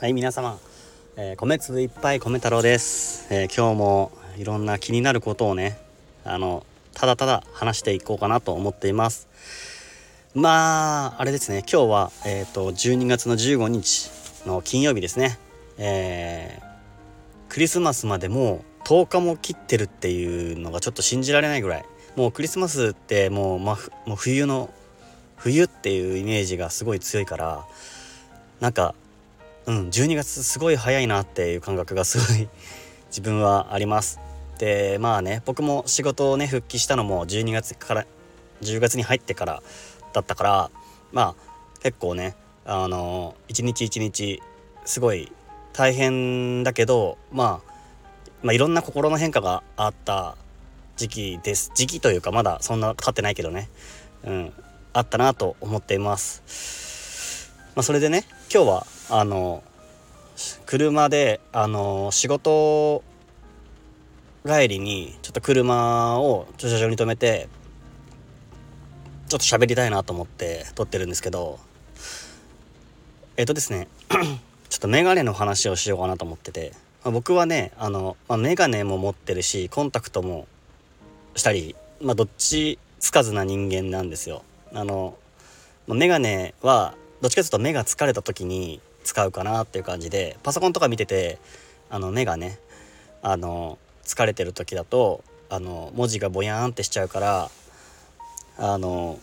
[0.00, 0.58] はい皆様、
[1.18, 5.78] えー、米粒いっぱい米太郎です、えー、今日もいろんな気になることをね
[6.24, 6.64] あの
[6.94, 9.28] ただただ話していこうかなと思っています。
[10.34, 11.58] まああれですね。
[11.70, 14.10] 今日はえっ、ー、と12月の15日
[14.46, 15.38] の金曜日ですね。
[15.76, 21.84] えー、クリスマスまでもう10日も切ってるっていうのがちょっと信じられないぐらい。
[22.16, 23.76] もうクリスマスってもう,、ま、
[24.06, 24.70] もう冬の
[25.36, 27.66] 冬っていうイメージがすごい強いから
[28.60, 28.94] なんか
[29.70, 32.48] うん12月すごい早いなっていう感覚がすごい
[33.06, 34.18] 自分はあります。
[34.58, 38.06] でまあね僕も仕事をね復帰したのも12月から
[38.62, 39.62] 10月に入ってから
[40.12, 40.70] だったから
[41.12, 42.34] まあ結構ね
[42.64, 44.42] あの一日一日
[44.84, 45.32] すごい
[45.72, 47.72] 大変だけど、まあ、
[48.42, 50.36] まあいろんな心の変化があった
[50.96, 53.70] 時期です時期というかまだそんな経ってないけどね、
[54.24, 54.52] うん、
[54.92, 57.52] あったなと思っています。
[57.76, 59.64] まあ、それでね今日はあの
[60.66, 63.02] 車であの仕事
[64.46, 67.48] 帰りにちょっと車を駐車場に止めて
[69.28, 71.58] ちょっと喋りたいなと思って撮ってるんですけど
[73.36, 73.88] えっ、とですね
[74.68, 76.72] ちょっとメガネの話をしようかなと思ってて、
[77.02, 80.46] まあ、僕はねあの、まあ、メガネも持ってるしコンタクトも
[81.34, 84.44] したりまあどっちつかずな人間なんですよ。
[84.72, 85.16] あの
[85.88, 91.38] まメガネはどっちかというと目が疲れた時に使うかなっていう感じでパソコンとか見てて
[91.88, 92.58] あの目がね
[93.22, 97.50] あの疲れてる時だとあの文字がぼやーんってしちゃうから
[98.58, 99.18] あの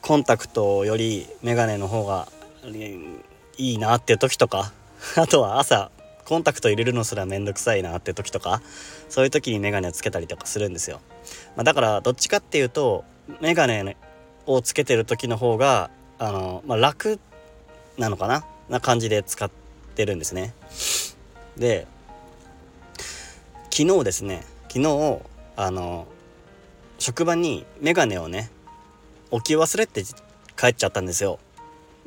[0.00, 2.28] コンタクトよりメガネの方が
[3.58, 4.72] いいなっていう時とか
[5.16, 5.90] あとは朝
[6.24, 8.62] コンタクト入れるのすらめんどくさいなって時とか
[9.08, 11.00] そういう時にメガネをつけたりとかするんですよ、
[11.56, 13.04] まあ、だからどっちかっていうと
[13.40, 13.96] メガネ
[14.46, 17.18] をつけてる時の方があの、まあ、楽
[17.98, 18.44] なのかな。
[18.70, 19.50] な感じで使っ
[19.94, 20.54] てるんですね
[21.58, 21.86] で
[23.70, 25.20] 昨日ですね昨日
[25.56, 26.06] あの
[26.98, 28.50] 職場にメガネをね
[29.30, 30.02] 置き忘れて
[30.56, 31.38] 帰っちゃったんですよ。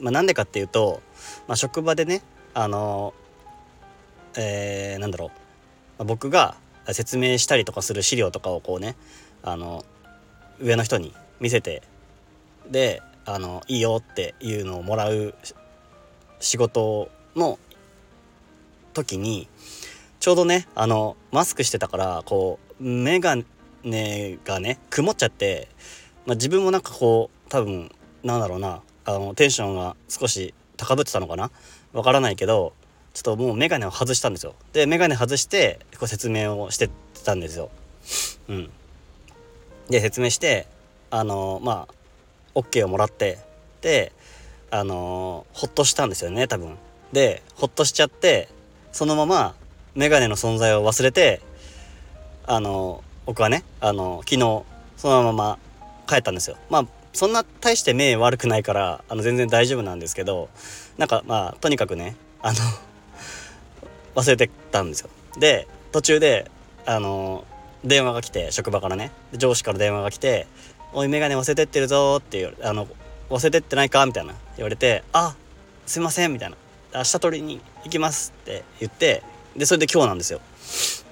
[0.00, 1.00] まあ、なんでかっていうと、
[1.48, 2.22] まあ、職場でね
[2.54, 3.14] あの
[4.36, 5.34] えー、なんだろう、ま
[6.00, 6.56] あ、僕が
[6.92, 8.96] 説明したりとかする資料とかをこうね
[9.42, 9.84] あの
[10.60, 11.82] 上の人に見せて
[12.70, 15.34] であのいいよっていうのをもらう
[16.40, 17.58] 仕事の
[18.92, 19.48] 時に
[20.20, 23.44] ちょうどねあのマスクしてたからこう眼鏡
[24.44, 25.68] がね曇っちゃって、
[26.26, 27.90] まあ、自分もなんかこう多分
[28.24, 31.50] なんだろうなあのテンションが少し高ぶってたのかな
[31.92, 32.72] わからないけど
[33.14, 34.54] ちょっともう眼鏡を外したんですよ。
[34.74, 36.90] で眼鏡外してこう説明をして
[37.24, 37.70] たんですよ。
[38.48, 38.70] うん。
[39.88, 40.66] で説明して
[41.10, 43.38] あのまあ OK をもらって
[43.80, 44.12] で
[44.76, 46.76] あのほっとしたんですよね多分。
[47.12, 48.48] でほっとしちゃって
[48.92, 49.54] そのまま
[49.94, 51.40] 眼鏡の存在を忘れて
[52.46, 54.62] あの僕はねあの昨日
[54.96, 55.58] そのまま
[56.06, 56.56] 帰ったんですよ。
[56.68, 60.50] まあそんな大して目悪くないからあの全然大丈夫なんですけど
[60.98, 62.58] なんかまあとにかくねあの
[64.14, 65.10] 忘れてたんですよ。
[65.38, 66.50] で途中で
[66.84, 67.44] あの
[67.84, 69.10] 電話が来て職場からね。
[69.32, 70.46] 上司から電話が来て
[70.92, 72.86] 「おい眼鏡忘れてってるぞ」っていうあの
[73.30, 75.34] 忘れてってないかみたいな言われて「あ
[75.86, 76.56] すいません」みたいな
[76.94, 79.22] 「明日取りに行きます」って言って
[79.56, 80.40] でそれで今日なんですよ。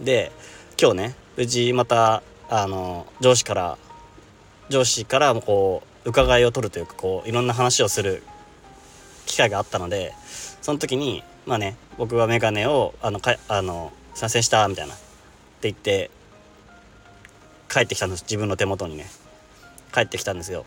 [0.00, 0.32] で
[0.80, 3.78] 今日ね無事またあの上司から
[4.68, 8.22] 上司からもこう伺いを取るというかこういろんな話をする
[9.26, 10.14] 機会があったので
[10.62, 15.04] その時にまあね僕は眼鏡をあのかあの「すいませんした」みたいなって
[15.62, 16.10] 言って
[17.68, 18.22] 帰ってきたんです。
[18.22, 19.10] 自分の手元にね。
[19.92, 20.64] 帰ってきたんですよ。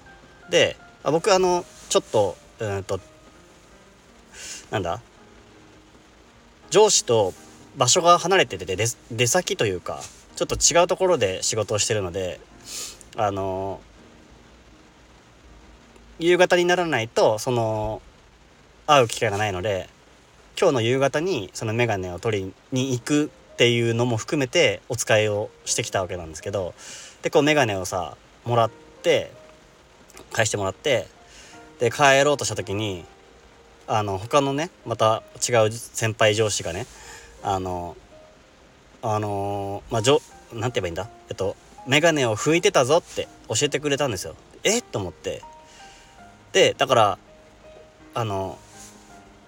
[0.50, 3.00] であ僕あのちょっとうんと
[4.70, 5.02] なんだ？
[6.70, 7.34] 上司と
[7.76, 8.78] 場所が離れてて
[9.12, 10.00] 出先というか
[10.36, 12.40] ちょっと違うところで仕事をしてるので
[13.18, 13.82] あの
[16.20, 18.02] 夕方にならないとその
[18.88, 19.90] 会う機会がないので
[20.60, 26.74] 今日の夕方にその眼鏡を取りに行くっていうのも含めてお使いをしてきたわけなんですけど
[27.22, 28.16] でこう眼鏡をさ
[28.46, 28.72] もらっ
[29.02, 29.32] て
[30.32, 31.08] 返してもらって
[31.80, 33.06] で帰ろうとした時に
[33.88, 36.86] あの他のねまた違う先輩上司がね
[37.44, 37.98] あの
[39.02, 40.22] あのまあじょ
[40.54, 41.10] なんて言えばいいんだ？
[41.30, 41.56] えっと
[41.88, 44.36] 眼鏡を拭いてたぞって教えてくれたんですよ。
[44.64, 44.80] え？
[44.80, 45.42] っと思って。
[46.52, 47.18] でだから
[48.14, 48.60] あの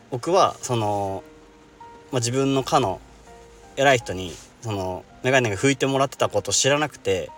[0.10, 1.24] 僕はその、
[2.12, 3.00] まあ、自分の課の
[3.76, 4.32] 偉い人に
[4.62, 7.30] その眼鏡が拭いてもらってたことを知らなくて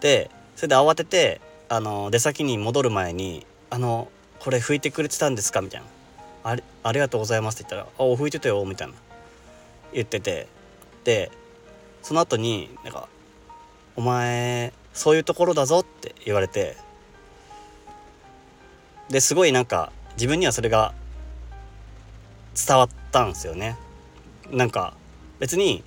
[0.00, 4.08] でそれで慌ててあの出先に戻る前に「あの
[4.38, 5.86] これ拭いてくれてたんですか?」みたいな
[6.44, 8.94] 「ありありがとうございます」って言ったら「あお拭いてたよ」みたいな
[9.92, 10.46] 言ってて
[11.04, 11.30] で
[12.02, 13.08] その後になんか
[13.96, 16.76] 「お前そういうところだぞ」って言われて
[19.08, 20.94] ですごいなんか自分にはそれが
[22.54, 23.76] 伝わったんですよね。
[24.50, 24.94] なんか
[25.38, 25.84] 別に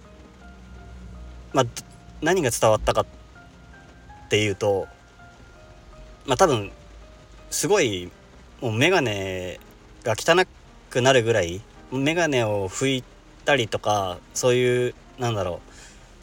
[1.54, 1.66] まあ
[2.22, 3.06] 何が伝わったかっ
[4.30, 4.88] ていうと
[6.30, 6.72] まあ多分
[7.50, 8.12] すごい
[8.62, 9.58] もう眼鏡
[10.04, 10.46] が汚
[10.92, 11.60] くなるぐらい
[11.92, 13.04] 眼鏡を拭い
[13.46, 15.60] たりとかそういうなんだろう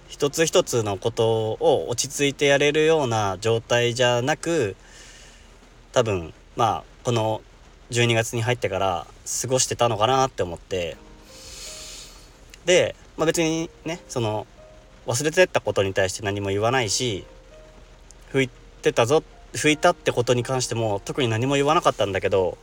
[0.08, 4.76] 一つ一つのことを落ち着いてやれるような状態じゃなく
[5.92, 7.42] 多分まあこの
[7.90, 9.08] 12月に入ってから
[9.42, 10.96] 過ごしてたのかなって思って。
[12.64, 14.46] で、まあ、別にねその
[15.06, 17.24] 忘れてったことに対して何も言わないし
[18.32, 18.50] 拭い
[18.82, 22.58] てたぞって拭いたってことに関しても特に何も言わなかったんだけど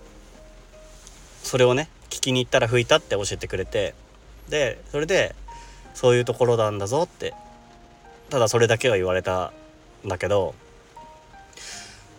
[1.43, 3.95] それをね聞きに行ったら拭いたって教えてくれて
[4.49, 5.35] でそれで
[5.93, 7.33] そういうところなんだぞって
[8.29, 9.53] ただそれだけは言われた
[10.05, 10.55] んだけど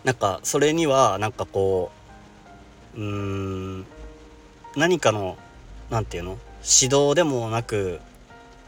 [0.03, 1.91] なんかそれにはなんかこ
[2.95, 3.05] ううー
[3.81, 3.85] ん
[4.75, 5.37] 何かの
[5.89, 7.99] 何て言うの指導でもなく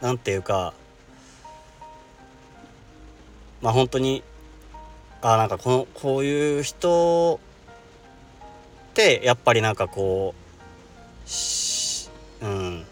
[0.01, 0.73] 何て言うか
[3.61, 4.23] まあ本当に
[5.21, 7.39] あなんかこのこういう人
[8.91, 10.33] ってやっぱりなんかこ
[12.41, 12.85] ううん。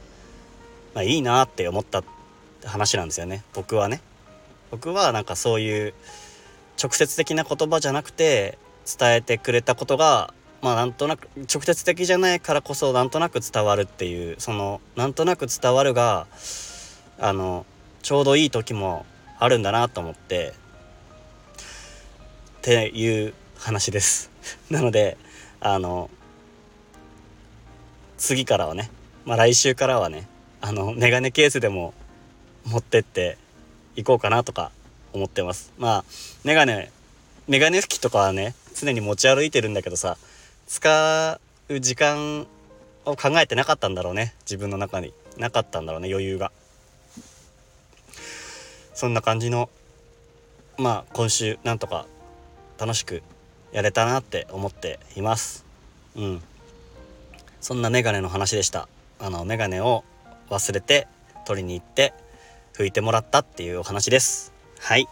[0.94, 2.04] まあいいなって思った
[2.64, 3.44] 話なんですよね。
[3.54, 4.02] 僕はね。
[4.72, 5.94] 僕はなんかそういう
[6.82, 8.58] 直接的な言葉じゃなくて
[9.00, 16.28] 伝えてくれたことがまあなんとなく直接的じゃないからこそなんとなく伝わるっていうそのなんとなく伝わるが
[17.20, 17.66] あの
[18.02, 19.06] ちょうどいい時も
[19.40, 20.54] あるんだなと思って。
[22.66, 24.32] っていう話です。
[24.72, 25.18] なので
[25.60, 26.10] あの
[28.18, 28.90] 次からはね
[29.24, 30.28] まあ来週からはね
[30.62, 31.94] あのメガネケースでも
[32.66, 33.38] 持ってって
[33.96, 34.72] いこうかなとか
[35.14, 35.74] 思ってます。
[35.78, 36.06] まあ
[36.44, 36.92] メガネ
[37.48, 40.18] メガネ拭きとかはね常に持ち歩いてるんだけどさ
[40.68, 41.40] 使
[41.70, 42.48] う時間
[43.06, 45.14] を考えてなかったんだろうね自分の中に。
[45.38, 46.52] なかったんだろうね余裕が。
[48.96, 49.70] そんな感じの
[50.78, 52.08] まあ今週なんとか
[52.78, 53.24] 楽しく
[53.72, 55.66] やれたなって思っています。
[56.16, 56.42] うん。
[57.62, 58.88] そんなメガネの話でした。
[59.20, 60.04] あのメガネを
[60.50, 61.08] 忘れて
[61.46, 62.14] 取りに行って
[62.74, 64.54] 拭いてもらったっていうお話です。
[64.80, 65.08] はい。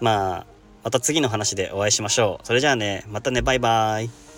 [0.00, 0.46] まあ
[0.84, 2.46] また次の話でお会いしましょう。
[2.46, 3.04] それじゃあね。
[3.08, 3.42] またね。
[3.42, 4.29] バイバーイ。